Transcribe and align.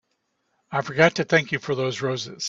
I 0.71 0.81
forgot 0.81 1.13
to 1.17 1.23
thank 1.23 1.51
you 1.51 1.59
for 1.59 1.75
those 1.75 2.01
roses. 2.01 2.39